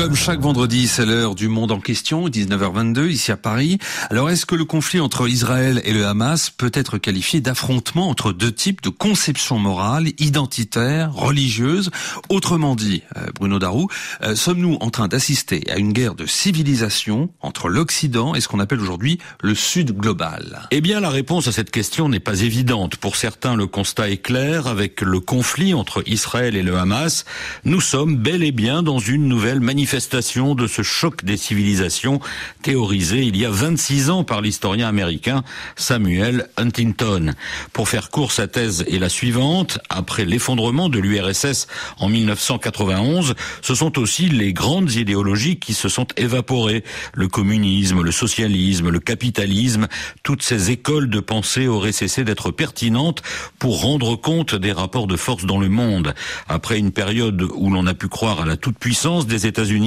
[0.00, 3.76] Comme chaque vendredi, c'est l'heure du monde en question, 19h22, ici à Paris.
[4.08, 8.32] Alors, est-ce que le conflit entre Israël et le Hamas peut être qualifié d'affrontement entre
[8.32, 11.90] deux types de conceptions morales, identitaires, religieuses
[12.30, 13.88] Autrement dit, euh, Bruno Darou,
[14.22, 18.58] euh, sommes-nous en train d'assister à une guerre de civilisation entre l'Occident et ce qu'on
[18.58, 20.66] appelle aujourd'hui le Sud global?
[20.70, 22.96] Eh bien, la réponse à cette question n'est pas évidente.
[22.96, 24.66] Pour certains, le constat est clair.
[24.66, 27.26] Avec le conflit entre Israël et le Hamas,
[27.66, 32.20] nous sommes bel et bien dans une nouvelle manifestation de ce choc des civilisations
[32.62, 35.42] théorisé il y a 26 ans par l'historien américain
[35.74, 37.32] Samuel Huntington.
[37.72, 39.80] Pour faire court, sa thèse est la suivante.
[39.88, 41.66] Après l'effondrement de l'URSS
[41.98, 46.84] en 1991, ce sont aussi les grandes idéologies qui se sont évaporées.
[47.12, 49.88] Le communisme, le socialisme, le capitalisme,
[50.22, 53.22] toutes ces écoles de pensée auraient cessé d'être pertinentes
[53.58, 56.14] pour rendre compte des rapports de force dans le monde.
[56.48, 59.79] Après une période où l'on a pu croire à la toute-puissance des États-Unis,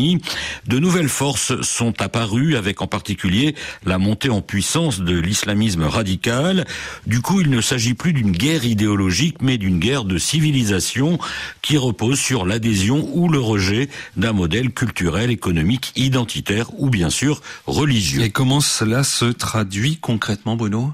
[0.67, 6.65] de nouvelles forces sont apparues avec en particulier la montée en puissance de l'islamisme radical.
[7.05, 11.19] Du coup, il ne s'agit plus d'une guerre idéologique, mais d'une guerre de civilisation
[11.61, 17.41] qui repose sur l'adhésion ou le rejet d'un modèle culturel, économique, identitaire ou bien sûr
[17.67, 18.23] religieux.
[18.23, 20.93] Et comment cela se traduit concrètement, Bruno?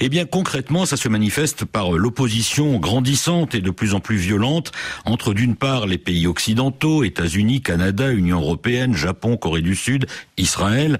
[0.00, 4.72] Eh bien, concrètement, ça se manifeste par l'opposition grandissante et de plus en plus violente
[5.04, 10.06] entre, d'une part, les pays occidentaux, États-Unis, Canada, Union européenne, Japon, Corée du Sud,
[10.36, 10.98] Israël,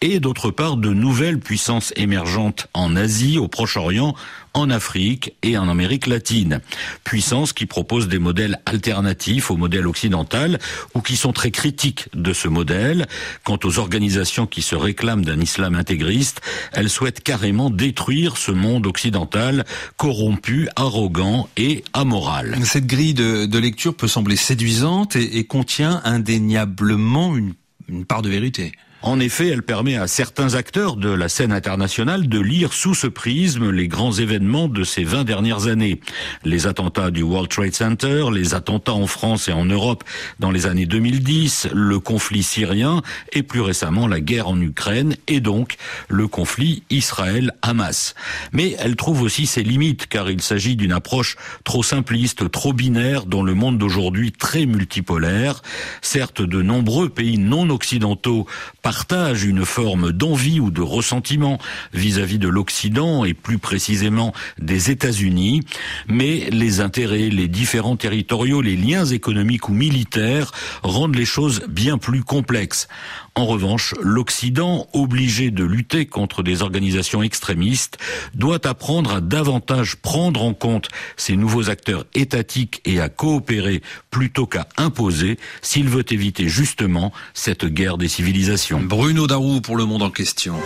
[0.00, 4.14] et d'autre part, de nouvelles puissances émergentes en Asie, au Proche-Orient,
[4.56, 6.60] en Afrique et en Amérique latine.
[7.04, 10.58] Puissances qui proposent des modèles alternatifs au modèle occidental
[10.94, 13.06] ou qui sont très critiques de ce modèle.
[13.44, 16.40] Quant aux organisations qui se réclament d'un islam intégriste,
[16.72, 18.05] elles souhaitent carrément détruire
[18.36, 19.64] ce monde occidental
[19.96, 22.56] corrompu, arrogant et amoral.
[22.64, 28.72] Cette grille de, lecture peut sembler séduisante et, contient indéniablement une part de vérité.
[29.02, 33.06] En effet, elle permet à certains acteurs de la scène internationale de lire sous ce
[33.06, 36.00] prisme les grands événements de ces 20 dernières années.
[36.44, 40.02] Les attentats du World Trade Center, les attentats en France et en Europe
[40.40, 45.40] dans les années 2010, le conflit syrien et plus récemment la guerre en Ukraine et
[45.40, 45.76] donc
[46.08, 48.14] le conflit Israël-Hamas.
[48.52, 53.26] Mais elle trouve aussi ses limites car il s'agit d'une approche trop simpliste, trop binaire
[53.26, 55.62] dans le monde d'aujourd'hui très multipolaire.
[56.00, 58.46] Certes, de nombreux pays non occidentaux
[58.86, 61.58] partage une forme d'envie ou de ressentiment
[61.92, 65.62] vis-à-vis de l'Occident et plus précisément des États-Unis,
[66.06, 70.52] mais les intérêts, les différents territoriaux, les liens économiques ou militaires
[70.84, 72.86] rendent les choses bien plus complexes.
[73.34, 77.98] En revanche, l'Occident, obligé de lutter contre des organisations extrémistes,
[78.34, 84.46] doit apprendre à davantage prendre en compte ces nouveaux acteurs étatiques et à coopérer plutôt
[84.46, 88.75] qu'à imposer s'il veut éviter justement cette guerre des civilisations.
[88.82, 90.56] Bruno Darou pour le monde en question.